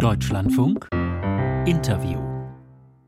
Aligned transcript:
Deutschlandfunk. 0.00 0.88
Interview 1.66 2.29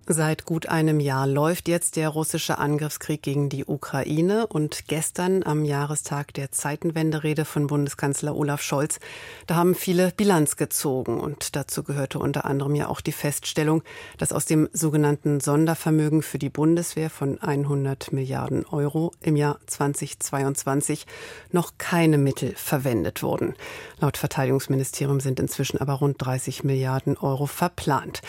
Seit 0.09 0.47
gut 0.47 0.67
einem 0.67 0.99
Jahr 0.99 1.29
läuft 1.29 1.69
jetzt 1.69 1.95
der 1.95 2.09
russische 2.09 2.59
Angriffskrieg 2.59 3.23
gegen 3.23 3.49
die 3.49 3.65
Ukraine 3.65 4.49
und 4.49 4.89
gestern 4.89 5.45
am 5.45 5.65
Jahrestag 5.65 6.35
der 6.35 6.51
Zeitenwenderede 6.51 7.45
von 7.45 7.69
Bundeskanzler 7.69 8.35
Olaf 8.35 8.63
Scholz, 8.63 8.99
da 9.47 9.55
haben 9.55 9.77
viele 9.77 10.11
Bilanz 10.17 10.57
gezogen 10.57 11.21
und 11.21 11.55
dazu 11.55 11.85
gehörte 11.85 12.19
unter 12.19 12.47
anderem 12.47 12.75
ja 12.75 12.89
auch 12.89 13.01
die 13.01 13.13
Feststellung, 13.13 13.85
dass 14.19 14.33
aus 14.33 14.45
dem 14.45 14.69
sogenannten 14.73 15.39
Sondervermögen 15.39 16.23
für 16.23 16.39
die 16.41 16.51
Bundeswehr 16.51 17.09
von 17.09 17.41
100 17.41 18.13
Milliarden 18.13 18.67
Euro 18.67 19.13
im 19.21 19.37
Jahr 19.37 19.61
2022 19.67 21.07
noch 21.53 21.75
keine 21.79 22.19
Mittel 22.19 22.55
verwendet 22.57 23.23
wurden. 23.23 23.55
Laut 24.01 24.17
Verteidigungsministerium 24.17 25.21
sind 25.21 25.39
inzwischen 25.39 25.79
aber 25.79 25.93
rund 25.93 26.17
30 26.19 26.65
Milliarden 26.65 27.17
Euro 27.19 27.47
verplant. 27.47 28.21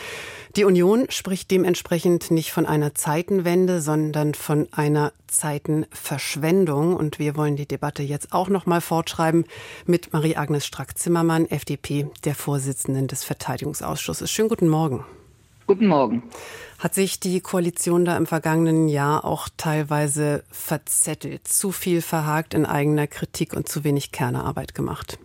Die 0.56 0.66
Union 0.66 1.08
spricht 1.10 1.50
dementsprechend 1.64 2.30
nicht 2.30 2.52
von 2.52 2.66
einer 2.66 2.94
Zeitenwende, 2.94 3.80
sondern 3.80 4.34
von 4.34 4.68
einer 4.74 5.14
Zeitenverschwendung. 5.28 6.94
Und 6.94 7.20
wir 7.20 7.38
wollen 7.38 7.56
die 7.56 7.66
Debatte 7.66 8.04
jetzt 8.04 8.34
auch 8.34 8.50
noch 8.50 8.66
mal 8.66 8.82
fortschreiben 8.82 9.46
mit 9.86 10.12
Marie-Agnes 10.12 10.66
Strack-Zimmermann, 10.66 11.50
FDP, 11.50 12.08
der 12.26 12.36
Vorsitzenden 12.36 13.08
des 13.08 13.24
Verteidigungsausschusses. 13.24 14.30
Schönen 14.30 14.50
guten 14.50 14.68
Morgen. 14.68 15.06
Guten 15.66 15.88
Morgen. 15.88 16.24
Hat 16.80 16.96
sich 16.96 17.22
die 17.22 17.40
Koalition 17.40 18.04
da 18.04 18.18
im 18.18 18.26
vergangenen 18.26 18.90
Jahr 18.90 19.24
auch 19.24 19.48
teilweise 19.56 20.44
verzettelt, 20.52 21.48
zu 21.48 21.72
viel 21.72 22.02
verhakt 22.02 22.54
in 22.54 22.66
eigener 22.66 23.08
Kritik 23.08 23.54
und 23.54 23.70
zu 23.70 23.86
wenig 23.86 24.12
Kernearbeit 24.12 24.76
gemacht? 24.76 25.18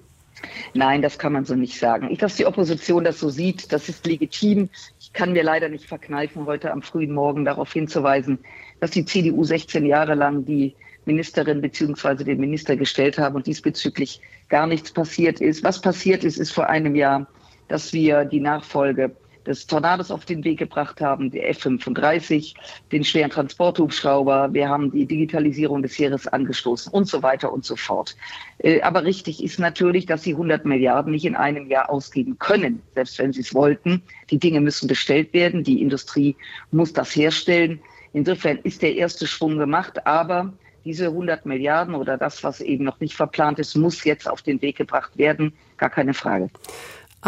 Nein, 0.75 1.03
das 1.03 1.19
kann 1.19 1.33
man 1.33 1.45
so 1.45 1.55
nicht 1.55 1.79
sagen. 1.79 2.11
Ich, 2.11 2.19
dass 2.19 2.37
die 2.37 2.47
Opposition 2.47 3.05
das 3.05 3.19
so 3.19 3.29
sieht, 3.29 3.73
das 3.73 3.89
ist 3.89 4.07
legitim. 4.07 4.69
Ich 5.09 5.15
kann 5.15 5.33
mir 5.33 5.43
leider 5.43 5.71
nicht 5.71 5.87
verkneifen, 5.87 6.45
heute 6.45 6.71
am 6.71 6.83
frühen 6.83 7.13
Morgen 7.15 7.47
darauf 7.47 7.73
hinzuweisen, 7.73 8.39
dass 8.79 8.91
die 8.91 9.07
CDU 9.07 9.43
16 9.43 9.87
Jahre 9.87 10.15
lang 10.15 10.45
die 10.45 10.75
Ministerin 11.07 11.63
beziehungsweise 11.63 12.25
den 12.25 12.39
Minister 12.39 12.77
gestellt 12.77 13.19
haben 13.19 13.35
und 13.35 13.47
diesbezüglich 13.47 14.21
gar 14.51 14.67
nichts 14.67 14.93
passiert 14.93 15.41
ist. 15.41 15.65
Was 15.65 15.81
passiert 15.81 16.25
ist, 16.25 16.37
ist 16.37 16.53
vor 16.53 16.69
einem 16.69 16.95
Jahr, 16.95 17.27
dass 17.69 17.95
wir 17.95 18.27
die 18.27 18.41
Nachfolge 18.41 19.17
des 19.49 19.67
Tornados 19.67 20.11
auf 20.11 20.27
den 20.27 20.45
Weg 20.45 20.59
gebracht 20.59 21.01
haben, 21.01 21.31
der 21.31 21.49
F-35, 21.49 22.55
den 22.93 23.03
schweren 23.03 23.31
Transporthubschrauber. 23.31 24.53
Wir 24.53 24.69
haben 24.69 24.93
die 24.93 25.07
Digitalisierung 25.07 25.83
des 25.83 25.99
Heeres 25.99 26.29
angestoßen 26.29 26.93
und 26.93 27.09
so 27.09 27.23
weiter 27.23 27.53
und 27.53 27.65
so 27.65 27.75
fort. 27.75 28.15
Äh, 28.59 28.83
aber 28.83 29.05
richtig 29.05 29.43
ist 29.43 29.59
natürlich, 29.59 30.07
dass 30.07 30.23
sie 30.23 30.33
100 30.33 30.65
Milliarden 30.67 31.13
nicht 31.13 31.25
in 31.25 31.35
einem 31.35 31.69
Jahr 31.69 31.91
ausgeben 31.91 32.39
können, 32.39 32.83
selbst 32.95 33.19
wenn 33.19 33.33
sie 33.33 33.41
es 33.41 33.55
wollten. 33.55 34.03
Die 34.31 34.39
Dinge 34.39 34.61
müssen 34.61 34.87
bestellt 34.87 35.33
werden. 35.33 35.65
Die 35.65 35.81
Industrie 35.81 36.37
muss 36.71 36.93
das 36.93 37.17
herstellen. 37.17 37.81
Insofern 38.13 38.59
ist 38.59 38.83
der 38.83 38.95
erste 38.95 39.27
Schwung 39.27 39.59
gemacht, 39.59 40.07
aber 40.07 40.53
diese 40.85 41.07
100 41.07 41.45
Milliarden 41.45 41.95
oder 41.95 42.17
das, 42.17 42.43
was 42.45 42.61
eben 42.61 42.85
noch 42.85 43.01
nicht 43.01 43.15
verplant 43.15 43.59
ist, 43.59 43.77
muss 43.77 44.05
jetzt 44.05 44.29
auf 44.29 44.43
den 44.43 44.61
Weg 44.63 44.77
gebracht 44.77 45.17
werden. 45.19 45.53
Gar 45.77 45.91
keine 45.91 46.15
Frage. 46.15 46.49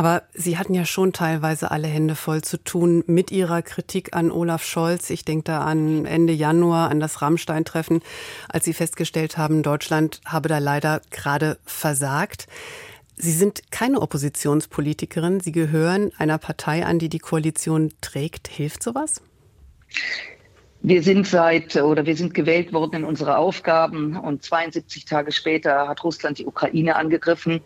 Aber 0.00 0.22
Sie 0.32 0.56
hatten 0.56 0.72
ja 0.72 0.86
schon 0.86 1.12
teilweise 1.12 1.70
alle 1.70 1.86
Hände 1.86 2.14
voll 2.14 2.40
zu 2.40 2.56
tun 2.56 3.04
mit 3.06 3.30
Ihrer 3.30 3.60
Kritik 3.60 4.16
an 4.16 4.30
Olaf 4.30 4.64
Scholz. 4.64 5.10
Ich 5.10 5.26
denke 5.26 5.44
da 5.44 5.60
an 5.60 6.06
Ende 6.06 6.32
Januar, 6.32 6.88
an 6.88 7.00
das 7.00 7.20
Rammstein-Treffen, 7.20 8.00
als 8.48 8.64
Sie 8.64 8.72
festgestellt 8.72 9.36
haben, 9.36 9.62
Deutschland 9.62 10.22
habe 10.24 10.48
da 10.48 10.56
leider 10.56 11.02
gerade 11.10 11.58
versagt. 11.66 12.46
Sie 13.16 13.30
sind 13.30 13.70
keine 13.70 14.00
Oppositionspolitikerin. 14.00 15.40
Sie 15.40 15.52
gehören 15.52 16.12
einer 16.16 16.38
Partei 16.38 16.86
an, 16.86 16.98
die 16.98 17.10
die 17.10 17.18
Koalition 17.18 17.92
trägt. 18.00 18.48
Hilft 18.48 18.82
sowas? 18.82 19.20
Wir 20.80 21.02
sind 21.02 21.26
seit 21.26 21.76
oder 21.76 22.06
wir 22.06 22.16
sind 22.16 22.32
gewählt 22.32 22.72
worden 22.72 22.96
in 22.96 23.04
unsere 23.04 23.36
Aufgaben 23.36 24.16
und 24.16 24.42
72 24.42 25.04
Tage 25.04 25.30
später 25.30 25.88
hat 25.88 26.02
Russland 26.04 26.38
die 26.38 26.46
Ukraine 26.46 26.96
angegriffen. 26.96 27.60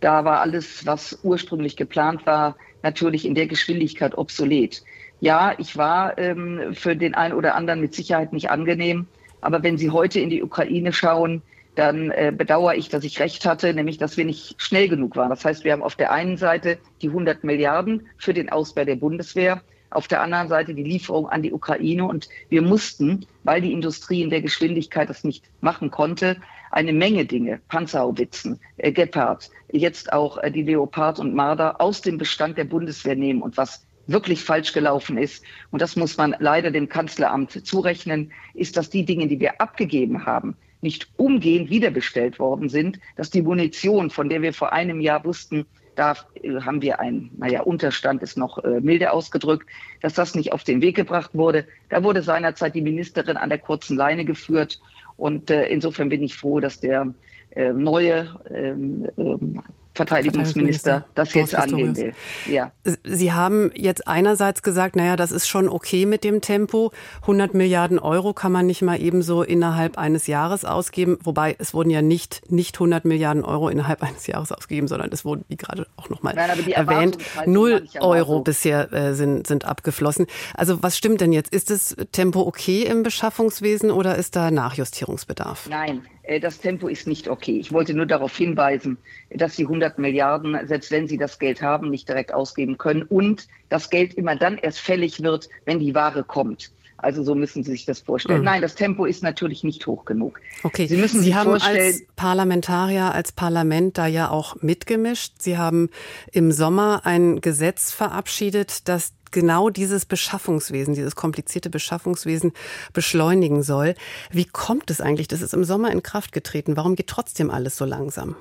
Da 0.00 0.24
war 0.24 0.40
alles, 0.40 0.86
was 0.86 1.18
ursprünglich 1.22 1.76
geplant 1.76 2.26
war, 2.26 2.56
natürlich 2.82 3.24
in 3.24 3.34
der 3.34 3.46
Geschwindigkeit 3.46 4.16
obsolet. 4.16 4.82
Ja, 5.20 5.54
ich 5.58 5.76
war 5.76 6.18
ähm, 6.18 6.74
für 6.74 6.94
den 6.94 7.14
einen 7.14 7.34
oder 7.34 7.54
anderen 7.54 7.80
mit 7.80 7.94
Sicherheit 7.94 8.32
nicht 8.32 8.50
angenehm. 8.50 9.06
Aber 9.40 9.62
wenn 9.62 9.78
Sie 9.78 9.90
heute 9.90 10.20
in 10.20 10.30
die 10.30 10.42
Ukraine 10.42 10.92
schauen, 10.92 11.42
dann 11.74 12.10
äh, 12.10 12.32
bedauere 12.36 12.74
ich, 12.74 12.88
dass 12.88 13.04
ich 13.04 13.20
recht 13.20 13.44
hatte, 13.44 13.72
nämlich 13.72 13.98
dass 13.98 14.16
wir 14.16 14.24
nicht 14.24 14.60
schnell 14.60 14.88
genug 14.88 15.16
waren. 15.16 15.30
Das 15.30 15.44
heißt, 15.44 15.64
wir 15.64 15.72
haben 15.72 15.82
auf 15.82 15.94
der 15.94 16.10
einen 16.10 16.36
Seite 16.36 16.78
die 17.02 17.08
100 17.08 17.44
Milliarden 17.44 18.06
für 18.16 18.34
den 18.34 18.50
Ausbau 18.50 18.84
der 18.84 18.96
Bundeswehr, 18.96 19.62
auf 19.90 20.08
der 20.08 20.22
anderen 20.22 20.48
Seite 20.48 20.74
die 20.74 20.82
Lieferung 20.82 21.28
an 21.28 21.42
die 21.42 21.52
Ukraine. 21.52 22.04
Und 22.04 22.28
wir 22.48 22.62
mussten, 22.62 23.26
weil 23.44 23.60
die 23.60 23.72
Industrie 23.72 24.22
in 24.22 24.30
der 24.30 24.42
Geschwindigkeit 24.42 25.08
das 25.08 25.24
nicht 25.24 25.44
machen 25.60 25.90
konnte, 25.90 26.36
eine 26.70 26.92
Menge 26.92 27.24
Dinge, 27.24 27.60
Panzerhaubitzen, 27.68 28.60
äh, 28.76 28.92
Gepard, 28.92 29.50
jetzt 29.72 30.12
auch 30.12 30.38
äh, 30.38 30.50
die 30.50 30.62
Leopard 30.62 31.18
und 31.18 31.34
Marder 31.34 31.80
aus 31.80 32.02
dem 32.02 32.18
Bestand 32.18 32.58
der 32.58 32.64
Bundeswehr 32.64 33.16
nehmen. 33.16 33.42
Und 33.42 33.56
was 33.56 33.86
wirklich 34.06 34.42
falsch 34.42 34.72
gelaufen 34.72 35.18
ist, 35.18 35.44
und 35.70 35.82
das 35.82 35.96
muss 35.96 36.16
man 36.16 36.36
leider 36.38 36.70
dem 36.70 36.88
Kanzleramt 36.88 37.66
zurechnen, 37.66 38.32
ist, 38.54 38.76
dass 38.76 38.90
die 38.90 39.04
Dinge, 39.04 39.26
die 39.26 39.40
wir 39.40 39.60
abgegeben 39.60 40.26
haben, 40.26 40.56
nicht 40.80 41.08
umgehend 41.16 41.70
wiederbestellt 41.70 42.38
worden 42.38 42.68
sind, 42.68 43.00
dass 43.16 43.30
die 43.30 43.42
Munition, 43.42 44.10
von 44.10 44.28
der 44.28 44.42
wir 44.42 44.52
vor 44.52 44.72
einem 44.72 45.00
Jahr 45.00 45.24
wussten, 45.24 45.66
da 45.96 46.14
äh, 46.42 46.60
haben 46.60 46.82
wir 46.82 47.00
einen, 47.00 47.30
naja, 47.36 47.62
Unterstand 47.62 48.22
ist 48.22 48.36
noch 48.36 48.62
äh, 48.62 48.80
milde 48.80 49.12
ausgedrückt, 49.12 49.68
dass 50.00 50.14
das 50.14 50.34
nicht 50.34 50.52
auf 50.52 50.62
den 50.62 50.80
Weg 50.80 50.96
gebracht 50.96 51.30
wurde. 51.34 51.66
Da 51.88 52.04
wurde 52.04 52.22
seinerzeit 52.22 52.74
die 52.74 52.82
Ministerin 52.82 53.36
an 53.36 53.48
der 53.48 53.58
kurzen 53.58 53.96
Leine 53.96 54.24
geführt 54.24 54.80
und 55.16 55.50
äh, 55.50 55.66
insofern 55.66 56.08
bin 56.08 56.22
ich 56.22 56.36
froh, 56.36 56.60
dass 56.60 56.80
der 56.80 57.14
äh, 57.50 57.72
neue 57.72 58.38
ähm, 58.50 59.08
ähm, 59.16 59.62
Verteidigungsminister 59.96 61.04
das 61.14 61.34
jetzt 61.34 61.54
annehmen 61.54 61.96
will. 61.96 62.14
Ja. 62.46 62.72
Sie 63.04 63.32
haben 63.32 63.70
jetzt 63.74 64.06
einerseits 64.06 64.62
gesagt, 64.62 64.96
naja, 64.96 65.16
das 65.16 65.32
ist 65.32 65.48
schon 65.48 65.68
okay 65.68 66.06
mit 66.06 66.22
dem 66.24 66.40
Tempo. 66.40 66.92
100 67.22 67.54
Milliarden 67.54 67.98
Euro 67.98 68.32
kann 68.32 68.52
man 68.52 68.66
nicht 68.66 68.82
mal 68.82 69.00
ebenso 69.00 69.42
innerhalb 69.42 69.98
eines 69.98 70.26
Jahres 70.26 70.64
ausgeben. 70.64 71.18
Wobei 71.22 71.56
es 71.58 71.74
wurden 71.74 71.90
ja 71.90 72.02
nicht, 72.02 72.50
nicht 72.50 72.76
100 72.76 73.04
Milliarden 73.04 73.44
Euro 73.44 73.68
innerhalb 73.68 74.02
eines 74.06 74.26
Jahres 74.26 74.52
ausgegeben, 74.52 74.88
sondern 74.88 75.10
es 75.12 75.24
wurden, 75.24 75.44
wie 75.48 75.56
gerade 75.56 75.86
auch 75.96 76.10
nochmal 76.10 76.36
erwähnt, 76.36 77.18
null 77.46 77.86
Euro 78.00 78.40
bisher 78.40 78.92
äh, 78.92 79.14
sind, 79.14 79.46
sind 79.46 79.64
abgeflossen. 79.64 80.26
Also 80.54 80.82
was 80.82 80.96
stimmt 80.96 81.20
denn 81.20 81.32
jetzt? 81.32 81.52
Ist 81.52 81.70
das 81.70 81.96
Tempo 82.12 82.40
okay 82.40 82.82
im 82.82 83.02
Beschaffungswesen 83.02 83.90
oder 83.90 84.16
ist 84.16 84.36
da 84.36 84.50
Nachjustierungsbedarf? 84.50 85.68
Nein, 85.68 86.02
das 86.40 86.58
Tempo 86.58 86.88
ist 86.88 87.06
nicht 87.06 87.28
okay. 87.28 87.58
Ich 87.58 87.72
wollte 87.72 87.94
nur 87.94 88.06
darauf 88.06 88.36
hinweisen, 88.36 88.98
dass 89.30 89.56
die 89.56 89.64
100 89.64 89.98
Milliarden, 89.98 90.58
selbst 90.66 90.90
wenn 90.90 91.06
sie 91.06 91.18
das 91.18 91.38
Geld 91.38 91.62
haben, 91.62 91.90
nicht 91.90 92.08
direkt 92.08 92.34
ausgeben 92.34 92.78
können 92.78 93.02
und 93.02 93.46
das 93.68 93.90
Geld 93.90 94.14
immer 94.14 94.36
dann 94.36 94.58
erst 94.58 94.80
fällig 94.80 95.22
wird, 95.22 95.48
wenn 95.64 95.78
die 95.78 95.94
Ware 95.94 96.24
kommt. 96.24 96.70
Also 96.98 97.22
so 97.22 97.34
müssen 97.34 97.62
Sie 97.62 97.72
sich 97.72 97.84
das 97.84 98.00
vorstellen. 98.00 98.38
Mhm. 98.38 98.44
Nein, 98.44 98.62
das 98.62 98.74
Tempo 98.74 99.04
ist 99.04 99.22
natürlich 99.22 99.62
nicht 99.64 99.86
hoch 99.86 100.04
genug. 100.06 100.40
Okay. 100.62 100.86
Sie 100.86 100.96
müssen 100.96 101.20
Sie 101.20 101.26
sich 101.26 101.34
haben 101.34 101.50
vorstellen, 101.50 101.92
als 101.92 102.02
Parlamentarier, 102.16 103.12
als 103.12 103.32
Parlament 103.32 103.98
da 103.98 104.06
ja 104.06 104.30
auch 104.30 104.56
mitgemischt. 104.62 105.34
Sie 105.38 105.58
haben 105.58 105.90
im 106.32 106.52
Sommer 106.52 107.02
ein 107.04 107.40
Gesetz 107.40 107.92
verabschiedet, 107.92 108.88
das 108.88 109.12
genau 109.36 109.68
dieses 109.68 110.06
Beschaffungswesen, 110.06 110.94
dieses 110.94 111.14
komplizierte 111.14 111.68
Beschaffungswesen 111.68 112.54
beschleunigen 112.94 113.62
soll. 113.62 113.94
Wie 114.30 114.46
kommt 114.46 114.90
es 114.90 115.02
eigentlich? 115.02 115.28
Das 115.28 115.42
ist 115.42 115.52
im 115.52 115.62
Sommer 115.62 115.92
in 115.92 116.02
Kraft 116.02 116.32
getreten. 116.32 116.74
Warum 116.78 116.96
geht 116.96 117.08
trotzdem 117.08 117.50
alles 117.50 117.76
so 117.76 117.84
langsam? 117.84 118.34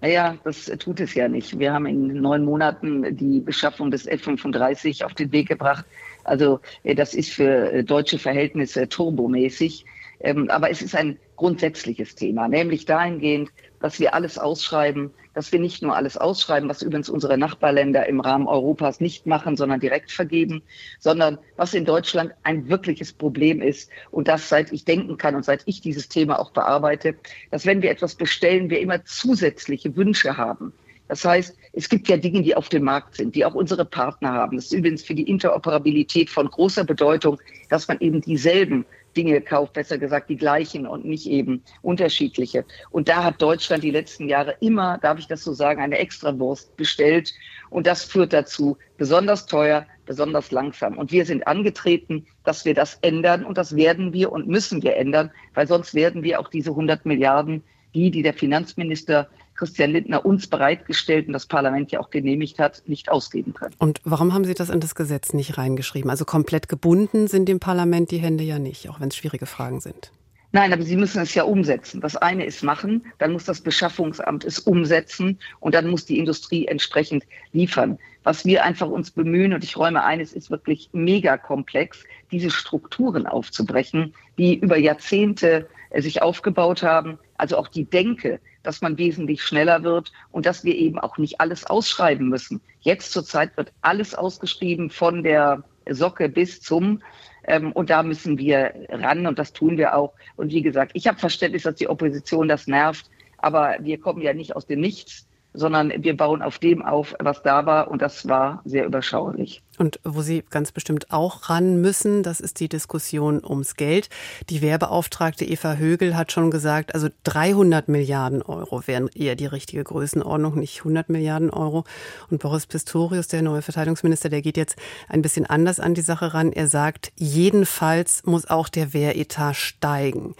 Naja, 0.00 0.38
das 0.44 0.66
tut 0.78 1.00
es 1.00 1.14
ja 1.14 1.26
nicht. 1.26 1.58
Wir 1.58 1.72
haben 1.72 1.86
in 1.86 2.20
neun 2.20 2.44
Monaten 2.44 3.16
die 3.16 3.40
Beschaffung 3.40 3.90
des 3.90 4.06
F-35 4.06 5.04
auf 5.04 5.14
den 5.14 5.32
Weg 5.32 5.48
gebracht. 5.48 5.84
Also 6.22 6.60
äh, 6.84 6.94
das 6.94 7.12
ist 7.14 7.30
für 7.30 7.72
äh, 7.72 7.82
deutsche 7.82 8.20
Verhältnisse 8.20 8.88
turbomäßig. 8.88 9.84
Ähm, 10.24 10.48
aber 10.48 10.70
es 10.70 10.80
ist 10.80 10.96
ein 10.96 11.18
grundsätzliches 11.36 12.14
Thema, 12.14 12.48
nämlich 12.48 12.86
dahingehend, 12.86 13.50
dass 13.80 14.00
wir 14.00 14.14
alles 14.14 14.38
ausschreiben, 14.38 15.10
dass 15.34 15.52
wir 15.52 15.60
nicht 15.60 15.82
nur 15.82 15.94
alles 15.94 16.16
ausschreiben, 16.16 16.66
was 16.70 16.80
übrigens 16.80 17.10
unsere 17.10 17.36
Nachbarländer 17.36 18.06
im 18.06 18.20
Rahmen 18.20 18.46
Europas 18.46 19.00
nicht 19.00 19.26
machen, 19.26 19.58
sondern 19.58 19.80
direkt 19.80 20.10
vergeben, 20.10 20.62
sondern 20.98 21.38
was 21.56 21.74
in 21.74 21.84
Deutschland 21.84 22.32
ein 22.42 22.70
wirkliches 22.70 23.12
Problem 23.12 23.60
ist 23.60 23.90
und 24.10 24.26
das 24.26 24.48
seit 24.48 24.72
ich 24.72 24.86
denken 24.86 25.18
kann 25.18 25.34
und 25.34 25.44
seit 25.44 25.62
ich 25.66 25.82
dieses 25.82 26.08
Thema 26.08 26.38
auch 26.38 26.52
bearbeite, 26.52 27.16
dass 27.50 27.66
wenn 27.66 27.82
wir 27.82 27.90
etwas 27.90 28.14
bestellen, 28.14 28.70
wir 28.70 28.80
immer 28.80 29.04
zusätzliche 29.04 29.94
Wünsche 29.94 30.38
haben. 30.38 30.72
Das 31.08 31.22
heißt, 31.22 31.54
es 31.74 31.90
gibt 31.90 32.08
ja 32.08 32.16
Dinge, 32.16 32.40
die 32.40 32.56
auf 32.56 32.70
dem 32.70 32.84
Markt 32.84 33.16
sind, 33.16 33.34
die 33.34 33.44
auch 33.44 33.54
unsere 33.54 33.84
Partner 33.84 34.32
haben. 34.32 34.56
Das 34.56 34.66
ist 34.66 34.72
übrigens 34.72 35.02
für 35.02 35.14
die 35.14 35.28
Interoperabilität 35.28 36.30
von 36.30 36.48
großer 36.48 36.84
Bedeutung, 36.84 37.38
dass 37.68 37.88
man 37.88 38.00
eben 38.00 38.22
dieselben 38.22 38.86
Dinge 39.16 39.40
kauft, 39.40 39.72
besser 39.72 39.98
gesagt 39.98 40.28
die 40.28 40.36
gleichen 40.36 40.86
und 40.86 41.04
nicht 41.04 41.26
eben 41.26 41.62
unterschiedliche. 41.82 42.64
Und 42.90 43.08
da 43.08 43.24
hat 43.24 43.40
Deutschland 43.40 43.82
die 43.82 43.90
letzten 43.90 44.28
Jahre 44.28 44.56
immer, 44.60 44.98
darf 44.98 45.18
ich 45.18 45.26
das 45.26 45.42
so 45.42 45.52
sagen, 45.52 45.80
eine 45.80 45.98
Extrawurst 45.98 46.76
bestellt. 46.76 47.32
Und 47.70 47.86
das 47.86 48.04
führt 48.04 48.32
dazu 48.32 48.76
besonders 48.98 49.46
teuer, 49.46 49.86
besonders 50.06 50.50
langsam. 50.50 50.98
Und 50.98 51.12
wir 51.12 51.24
sind 51.24 51.46
angetreten, 51.46 52.26
dass 52.44 52.64
wir 52.64 52.74
das 52.74 52.98
ändern. 53.02 53.44
Und 53.44 53.58
das 53.58 53.74
werden 53.76 54.12
wir 54.12 54.32
und 54.32 54.48
müssen 54.48 54.82
wir 54.82 54.96
ändern, 54.96 55.30
weil 55.54 55.66
sonst 55.66 55.94
werden 55.94 56.22
wir 56.22 56.40
auch 56.40 56.48
diese 56.48 56.70
100 56.70 57.06
Milliarden, 57.06 57.62
die, 57.94 58.10
die 58.10 58.22
der 58.22 58.34
Finanzminister 58.34 59.28
Christian 59.54 59.92
Lindner 59.92 60.24
uns 60.24 60.46
bereitgestellt 60.46 61.26
und 61.26 61.32
das 61.32 61.46
Parlament 61.46 61.92
ja 61.92 62.00
auch 62.00 62.10
genehmigt 62.10 62.58
hat, 62.58 62.82
nicht 62.86 63.10
ausgeben 63.10 63.54
können. 63.54 63.74
Und 63.78 64.00
warum 64.04 64.34
haben 64.34 64.44
Sie 64.44 64.54
das 64.54 64.70
in 64.70 64.80
das 64.80 64.94
Gesetz 64.94 65.32
nicht 65.32 65.58
reingeschrieben? 65.58 66.10
Also 66.10 66.24
komplett 66.24 66.68
gebunden 66.68 67.28
sind 67.28 67.48
dem 67.48 67.60
Parlament 67.60 68.10
die 68.10 68.18
Hände 68.18 68.44
ja 68.44 68.58
nicht, 68.58 68.88
auch 68.88 69.00
wenn 69.00 69.08
es 69.08 69.16
schwierige 69.16 69.46
Fragen 69.46 69.80
sind. 69.80 70.10
Nein, 70.54 70.72
aber 70.72 70.82
Sie 70.82 70.96
müssen 70.96 71.20
es 71.20 71.34
ja 71.34 71.42
umsetzen. 71.42 72.00
Das 72.00 72.14
eine 72.14 72.44
ist 72.44 72.62
machen, 72.62 73.04
dann 73.18 73.32
muss 73.32 73.44
das 73.44 73.60
Beschaffungsamt 73.60 74.44
es 74.44 74.60
umsetzen 74.60 75.40
und 75.58 75.74
dann 75.74 75.88
muss 75.88 76.06
die 76.06 76.16
Industrie 76.16 76.66
entsprechend 76.68 77.24
liefern. 77.52 77.98
Was 78.22 78.44
wir 78.44 78.64
einfach 78.64 78.88
uns 78.88 79.10
bemühen, 79.10 79.52
und 79.52 79.64
ich 79.64 79.76
räume 79.76 80.04
ein, 80.04 80.20
es 80.20 80.32
ist 80.32 80.52
wirklich 80.52 80.90
mega 80.92 81.36
komplex, 81.38 82.04
diese 82.30 82.50
Strukturen 82.50 83.26
aufzubrechen, 83.26 84.14
die 84.38 84.54
über 84.54 84.78
Jahrzehnte 84.78 85.66
äh, 85.90 86.00
sich 86.00 86.22
aufgebaut 86.22 86.84
haben. 86.84 87.18
Also 87.36 87.56
auch 87.56 87.66
die 87.66 87.84
Denke, 87.84 88.38
dass 88.64 88.80
man 88.80 88.98
wesentlich 88.98 89.42
schneller 89.42 89.84
wird 89.84 90.12
und 90.32 90.46
dass 90.46 90.64
wir 90.64 90.74
eben 90.74 90.98
auch 90.98 91.16
nicht 91.18 91.40
alles 91.40 91.64
ausschreiben 91.64 92.28
müssen. 92.28 92.60
Jetzt 92.80 93.12
zurzeit 93.12 93.56
wird 93.56 93.72
alles 93.82 94.14
ausgeschrieben 94.14 94.90
von 94.90 95.22
der 95.22 95.62
Socke 95.88 96.28
bis 96.28 96.60
zum 96.60 97.00
ähm, 97.46 97.70
und 97.72 97.90
da 97.90 98.02
müssen 98.02 98.38
wir 98.38 98.74
ran 98.88 99.26
und 99.26 99.38
das 99.38 99.52
tun 99.52 99.76
wir 99.76 99.94
auch. 99.96 100.14
Und 100.34 100.50
wie 100.50 100.62
gesagt, 100.62 100.92
ich 100.94 101.06
habe 101.06 101.18
Verständnis, 101.18 101.62
dass 101.62 101.76
die 101.76 101.88
Opposition 101.88 102.48
das 102.48 102.66
nervt, 102.66 103.08
aber 103.38 103.76
wir 103.80 104.00
kommen 104.00 104.22
ja 104.22 104.34
nicht 104.34 104.56
aus 104.56 104.66
dem 104.66 104.80
Nichts 104.80 105.28
sondern 105.54 105.92
wir 105.96 106.16
bauen 106.16 106.42
auf 106.42 106.58
dem 106.58 106.82
auf, 106.82 107.14
was 107.20 107.42
da 107.42 107.64
war 107.64 107.88
und 107.88 108.02
das 108.02 108.28
war 108.28 108.60
sehr 108.64 108.84
überschaulich. 108.84 109.62
Und 109.78 110.00
wo 110.04 110.22
Sie 110.22 110.44
ganz 110.50 110.72
bestimmt 110.72 111.10
auch 111.10 111.48
ran 111.48 111.80
müssen, 111.80 112.22
das 112.22 112.40
ist 112.40 112.60
die 112.60 112.68
Diskussion 112.68 113.44
ums 113.44 113.76
Geld. 113.76 114.08
Die 114.50 114.62
Wehrbeauftragte 114.62 115.44
Eva 115.44 115.74
Högel 115.74 116.16
hat 116.16 116.32
schon 116.32 116.50
gesagt, 116.50 116.94
also 116.94 117.08
300 117.24 117.88
Milliarden 117.88 118.42
Euro 118.42 118.86
wären 118.86 119.08
eher 119.08 119.36
die 119.36 119.46
richtige 119.46 119.84
Größenordnung, 119.84 120.58
nicht 120.58 120.78
100 120.78 121.08
Milliarden 121.08 121.50
Euro. 121.50 121.84
Und 122.30 122.40
Boris 122.40 122.66
Pistorius, 122.66 123.28
der 123.28 123.42
neue 123.42 123.62
Verteidigungsminister, 123.62 124.28
der 124.28 124.42
geht 124.42 124.56
jetzt 124.56 124.76
ein 125.08 125.22
bisschen 125.22 125.46
anders 125.46 125.80
an 125.80 125.94
die 125.94 126.02
Sache 126.02 126.34
ran. 126.34 126.52
Er 126.52 126.68
sagt, 126.68 127.12
jedenfalls 127.16 128.24
muss 128.24 128.46
auch 128.46 128.68
der 128.68 128.92
Wehretat 128.94 129.56
steigen. 129.56 130.34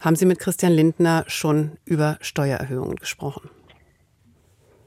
Haben 0.00 0.16
Sie 0.16 0.26
mit 0.26 0.38
Christian 0.38 0.72
Lindner 0.72 1.24
schon 1.26 1.72
über 1.84 2.18
Steuererhöhungen 2.20 2.96
gesprochen? 2.96 3.50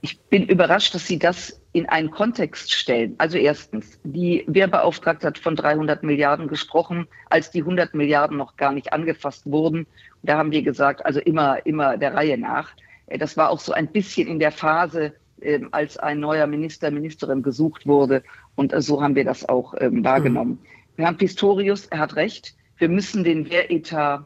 Ich 0.01 0.19
bin 0.19 0.47
überrascht, 0.47 0.95
dass 0.95 1.05
Sie 1.05 1.19
das 1.19 1.61
in 1.73 1.87
einen 1.87 2.09
Kontext 2.09 2.73
stellen. 2.73 3.15
Also 3.19 3.37
erstens, 3.37 3.99
die 4.03 4.43
Wehrbeauftragte 4.47 5.27
hat 5.27 5.37
von 5.37 5.55
300 5.55 6.01
Milliarden 6.01 6.47
gesprochen, 6.47 7.07
als 7.29 7.51
die 7.51 7.59
100 7.59 7.93
Milliarden 7.93 8.35
noch 8.35 8.57
gar 8.57 8.71
nicht 8.71 8.93
angefasst 8.93 9.45
wurden. 9.45 9.85
Da 10.23 10.37
haben 10.37 10.51
wir 10.51 10.63
gesagt, 10.63 11.05
also 11.05 11.19
immer, 11.19 11.65
immer 11.65 11.97
der 11.97 12.15
Reihe 12.15 12.37
nach. 12.37 12.71
Äh, 13.07 13.19
das 13.19 13.37
war 13.37 13.51
auch 13.51 13.59
so 13.59 13.73
ein 13.73 13.87
bisschen 13.87 14.27
in 14.27 14.39
der 14.39 14.51
Phase, 14.51 15.13
ähm, 15.41 15.69
als 15.71 15.97
ein 15.97 16.19
neuer 16.19 16.47
Minister, 16.47 16.89
Ministerin 16.89 17.43
gesucht 17.43 17.85
wurde. 17.85 18.23
Und 18.55 18.73
äh, 18.73 18.81
so 18.81 19.01
haben 19.01 19.15
wir 19.15 19.23
das 19.23 19.47
auch 19.47 19.75
ähm, 19.79 20.03
wahrgenommen. 20.03 20.59
Mhm. 20.97 21.03
Herrn 21.03 21.17
Pistorius, 21.17 21.85
er 21.85 21.99
hat 21.99 22.15
recht. 22.15 22.55
Wir 22.77 22.89
müssen 22.89 23.23
den 23.23 23.49
Wehretat 23.49 24.25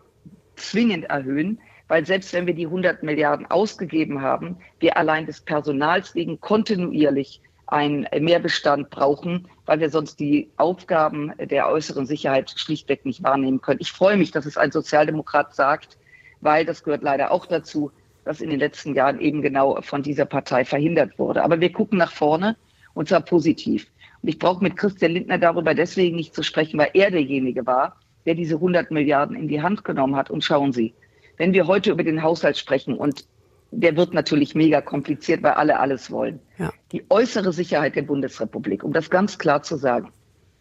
zwingend 0.56 1.06
erhöhen 1.06 1.60
weil 1.88 2.06
selbst 2.06 2.34
wenn 2.34 2.48
wir 2.48 2.54
die 2.54 2.66
100 2.66 3.04
Milliarden 3.04 3.46
ausgegeben 3.50 4.22
haben, 4.22 4.58
wir 4.80 4.98
allein 4.98 5.26
des 5.26 5.42
Personals 5.42 6.16
wegen 6.16 6.40
kontinuierlich 6.40 7.42
einen 7.68 8.08
Mehrbestand 8.20 8.90
brauchen, 8.90 9.48
weil 9.66 9.80
wir 9.80 9.90
sonst 9.90 10.20
die 10.20 10.50
Aufgaben 10.58 11.32
der 11.40 11.68
äußeren 11.70 12.06
Sicherheit 12.06 12.54
schlichtweg 12.56 13.06
nicht 13.06 13.24
wahrnehmen 13.24 13.62
können. 13.62 13.82
Ich 13.82 13.92
freue 13.92 14.18
mich, 14.18 14.32
dass 14.32 14.46
es 14.46 14.58
ein 14.58 14.72
Sozialdemokrat 14.72 15.56
sagt, 15.56 15.98
weil 16.42 16.66
das 16.66 16.84
gehört 16.84 17.04
leider 17.04 17.32
auch 17.32 17.46
dazu, 17.46 17.92
dass 18.24 18.42
in 18.42 18.50
den 18.50 18.60
letzten 18.60 18.96
Jahren 18.96 19.20
eben 19.20 19.42
genau 19.42 19.82
von 19.82 20.04
dieser 20.04 20.26
Partei 20.26 20.66
verhindert 20.66 21.18
wurde. 21.18 21.44
Aber 21.44 21.60
wir 21.60 21.72
gucken 21.72 21.98
nach 21.98 22.12
vorne 22.12 22.56
und 22.94 23.10
zwar 23.10 23.22
positiv. 23.22 23.88
Und 24.22 24.30
ich 24.30 24.40
brauche 24.40 24.64
mit 24.64 24.78
Christian 24.78 25.12
Lindner 25.12 25.38
darüber 25.38 25.74
deswegen 25.74 26.16
nicht 26.16 26.34
zu 26.34 26.44
sprechen, 26.44 26.80
weil 26.80 26.90
er 26.94 27.12
derjenige 27.12 27.66
war, 27.66 28.00
der 28.26 28.36
diese 28.36 28.56
100 28.56 28.90
Milliarden 28.92 29.36
in 29.36 29.48
die 29.48 29.62
Hand 29.62 29.84
genommen 29.84 30.16
hat. 30.16 30.32
Und 30.32 30.44
schauen 30.44 30.72
Sie, 30.72 30.94
wenn 31.38 31.54
wir 31.54 31.68
heute 31.68 31.92
über 31.92 32.04
den 32.04 32.22
Haushalt 32.22 32.58
sprechen 32.58 32.96
und 32.96 33.26
der 33.72 33.96
wird 33.98 34.14
natürlich 34.14 34.56
mega 34.56 34.82
kompliziert, 34.82 35.44
weil 35.44 35.54
alle 35.54 35.80
alles 35.80 36.10
wollen. 36.12 36.40
Ja. 36.58 36.72
Die 36.92 37.04
äußere 37.10 37.52
Sicherheit 37.52 37.96
der 37.96 38.04
Bundesrepublik, 38.04 38.84
um 38.84 38.94
das 38.94 39.10
ganz 39.10 39.38
klar 39.38 39.64
zu 39.64 39.76
sagen, 39.76 40.12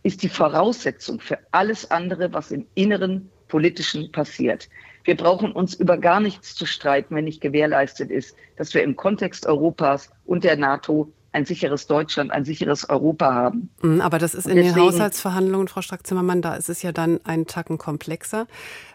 ist 0.03 0.23
die 0.23 0.29
Voraussetzung 0.29 1.21
für 1.21 1.38
alles 1.53 1.91
andere, 1.91 2.32
was 2.32 2.50
im 2.50 2.67
Inneren 2.75 3.31
politischen 3.49 4.11
passiert. 4.12 4.69
Wir 5.05 5.17
brauchen 5.17 5.53
uns 5.53 5.75
über 5.75 5.99
gar 5.99 6.21
nichts 6.21 6.55
zu 6.55 6.67
streiten, 6.67 7.15
wenn 7.15 7.25
nicht 7.25 7.41
gewährleistet 7.41 8.11
ist, 8.11 8.35
dass 8.56 8.75
wir 8.75 8.82
im 8.82 8.97
Kontext 8.97 9.47
Europas 9.47 10.11
und 10.25 10.44
der 10.44 10.56
NATO 10.56 11.12
ein 11.32 11.44
sicheres 11.44 11.87
Deutschland, 11.87 12.31
ein 12.31 12.44
sicheres 12.44 12.88
Europa 12.88 13.35
haben. 13.35 13.69
Mhm, 13.82 14.00
aber 14.00 14.19
das 14.19 14.35
ist 14.35 14.47
in 14.47 14.56
deswegen, 14.56 14.75
den 14.75 14.85
Haushaltsverhandlungen, 14.85 15.69
Frau 15.69 15.82
Strack-Zimmermann, 15.82 16.43
da 16.43 16.55
ist 16.55 16.69
es 16.69 16.82
ja 16.82 16.93
dann 16.93 17.20
einen 17.25 17.47
Tacken 17.47 17.77
komplexer. 17.77 18.47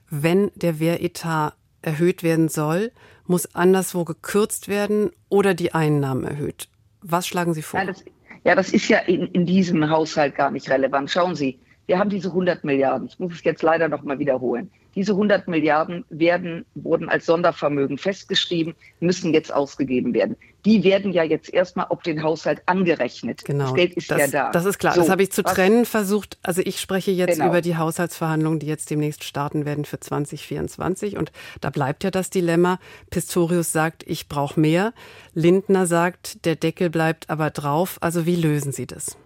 Wenn 0.09 0.49
der 0.55 0.79
Wehretat 0.79 1.53
erhöht 1.81 2.23
werden 2.23 2.49
soll, 2.49 2.91
muss 3.25 3.55
anderswo 3.55 4.05
gekürzt 4.05 4.67
werden 4.67 5.11
oder 5.29 5.53
die 5.53 5.73
Einnahmen 5.73 6.23
erhöht. 6.23 6.67
Was 7.01 7.27
schlagen 7.27 7.53
Sie 7.53 7.61
vor? 7.61 7.79
Ja, 7.79 7.85
das, 7.85 8.03
ja, 8.43 8.55
das 8.55 8.73
ist 8.73 8.87
ja 8.87 8.99
in, 8.99 9.27
in 9.27 9.45
diesem 9.45 9.89
Haushalt 9.89 10.35
gar 10.35 10.51
nicht 10.51 10.69
relevant. 10.69 11.09
Schauen 11.09 11.35
Sie, 11.35 11.59
wir 11.85 11.97
haben 11.97 12.09
diese 12.09 12.29
100 12.29 12.63
Milliarden. 12.63 13.07
Ich 13.07 13.19
muss 13.19 13.33
es 13.33 13.43
jetzt 13.43 13.63
leider 13.63 13.87
noch 13.87 14.03
mal 14.03 14.19
wiederholen. 14.19 14.71
Diese 14.95 15.13
100 15.13 15.47
Milliarden 15.47 16.03
werden, 16.09 16.65
wurden 16.75 17.09
als 17.09 17.25
Sondervermögen 17.25 17.97
festgeschrieben, 17.97 18.75
müssen 18.99 19.33
jetzt 19.33 19.53
ausgegeben 19.53 20.13
werden. 20.13 20.35
Die 20.65 20.83
werden 20.83 21.13
ja 21.13 21.23
jetzt 21.23 21.53
erstmal 21.53 21.87
auf 21.87 22.01
den 22.01 22.21
Haushalt 22.21 22.61
angerechnet. 22.65 23.45
Genau. 23.45 23.65
Das 23.65 23.73
Geld 23.75 23.93
ist 23.93 24.11
das, 24.11 24.19
ja 24.19 24.27
da. 24.27 24.51
Das 24.51 24.65
ist 24.65 24.77
klar. 24.77 24.93
So, 24.93 25.01
das 25.01 25.09
habe 25.09 25.23
ich 25.23 25.31
zu 25.31 25.43
trennen 25.43 25.85
versucht. 25.85 26.37
Also 26.43 26.61
ich 26.63 26.81
spreche 26.81 27.11
jetzt 27.11 27.35
genau. 27.35 27.47
über 27.47 27.61
die 27.61 27.77
Haushaltsverhandlungen, 27.77 28.59
die 28.59 28.67
jetzt 28.67 28.89
demnächst 28.89 29.23
starten 29.23 29.65
werden 29.65 29.85
für 29.85 29.99
2024. 29.99 31.17
Und 31.17 31.31
da 31.61 31.69
bleibt 31.69 32.03
ja 32.03 32.11
das 32.11 32.29
Dilemma. 32.29 32.79
Pistorius 33.09 33.71
sagt, 33.71 34.03
ich 34.05 34.27
brauche 34.27 34.59
mehr. 34.59 34.93
Lindner 35.33 35.85
sagt, 35.85 36.45
der 36.45 36.55
Deckel 36.55 36.89
bleibt 36.89 37.29
aber 37.29 37.51
drauf. 37.51 37.97
Also 38.01 38.25
wie 38.25 38.35
lösen 38.35 38.73
Sie 38.73 38.85
das? 38.85 39.17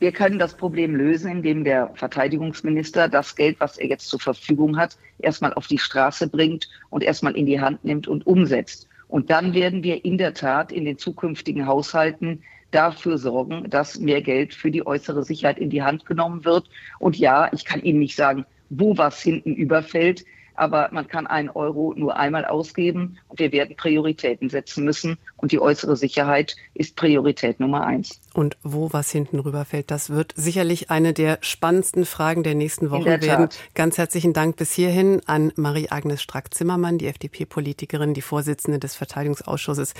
Wir 0.00 0.12
können 0.12 0.38
das 0.38 0.54
Problem 0.54 0.96
lösen, 0.96 1.30
indem 1.30 1.62
der 1.62 1.90
Verteidigungsminister 1.94 3.06
das 3.06 3.36
Geld, 3.36 3.60
was 3.60 3.76
er 3.76 3.86
jetzt 3.86 4.08
zur 4.08 4.18
Verfügung 4.18 4.78
hat, 4.78 4.96
erstmal 5.18 5.52
auf 5.52 5.66
die 5.66 5.78
Straße 5.78 6.26
bringt 6.26 6.70
und 6.88 7.04
erstmal 7.04 7.36
in 7.36 7.44
die 7.44 7.60
Hand 7.60 7.84
nimmt 7.84 8.08
und 8.08 8.26
umsetzt. 8.26 8.88
Und 9.08 9.28
dann 9.28 9.52
werden 9.52 9.82
wir 9.82 10.02
in 10.06 10.16
der 10.16 10.32
Tat 10.32 10.72
in 10.72 10.86
den 10.86 10.96
zukünftigen 10.96 11.66
Haushalten 11.66 12.42
dafür 12.70 13.18
sorgen, 13.18 13.68
dass 13.68 14.00
mehr 14.00 14.22
Geld 14.22 14.54
für 14.54 14.70
die 14.70 14.86
äußere 14.86 15.22
Sicherheit 15.22 15.58
in 15.58 15.68
die 15.68 15.82
Hand 15.82 16.06
genommen 16.06 16.46
wird. 16.46 16.70
Und 16.98 17.18
ja, 17.18 17.52
ich 17.52 17.66
kann 17.66 17.82
Ihnen 17.82 17.98
nicht 17.98 18.16
sagen, 18.16 18.46
wo 18.70 18.96
was 18.96 19.20
hinten 19.20 19.54
überfällt 19.54 20.24
aber 20.60 20.90
man 20.92 21.08
kann 21.08 21.26
einen 21.26 21.48
Euro 21.48 21.94
nur 21.96 22.16
einmal 22.16 22.44
ausgeben 22.44 23.16
und 23.28 23.38
wir 23.38 23.50
werden 23.50 23.76
Prioritäten 23.76 24.50
setzen 24.50 24.84
müssen 24.84 25.16
und 25.38 25.52
die 25.52 25.58
äußere 25.58 25.96
Sicherheit 25.96 26.54
ist 26.74 26.96
Priorität 26.96 27.60
Nummer 27.60 27.86
eins. 27.86 28.20
Und 28.34 28.58
wo 28.62 28.92
was 28.92 29.10
hinten 29.10 29.38
rüberfällt, 29.38 29.90
das 29.90 30.10
wird 30.10 30.34
sicherlich 30.36 30.90
eine 30.90 31.14
der 31.14 31.38
spannendsten 31.40 32.04
Fragen 32.04 32.42
der 32.42 32.54
nächsten 32.54 32.90
Wochen 32.90 33.04
der 33.04 33.22
werden. 33.22 33.48
Ganz 33.74 33.96
herzlichen 33.96 34.34
Dank 34.34 34.56
bis 34.56 34.72
hierhin 34.72 35.22
an 35.24 35.50
Marie-Agnes 35.56 36.20
Strack-Zimmermann, 36.20 36.98
die 36.98 37.06
FDP-Politikerin, 37.06 38.12
die 38.12 38.20
Vorsitzende 38.20 38.78
des 38.78 38.94
Verteidigungsausschusses. 38.94 39.94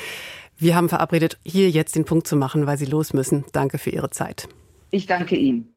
Wir 0.59 0.77
haben 0.77 0.91
verabredet, 0.91 1.39
hier 1.43 1.71
jetzt 1.71 1.97
den 1.97 2.05
Punkt 2.05 2.27
zu 2.27 2.37
machen, 2.37 2.67
weil 2.67 2.77
Sie 2.77 2.85
los 2.85 3.15
müssen. 3.15 3.47
Danke 3.53 3.79
für 3.79 3.91
Ihre 3.91 4.11
Zeit. 4.11 4.47
Ich 4.91 5.07
danke 5.07 5.37
Ihnen. 5.37 5.70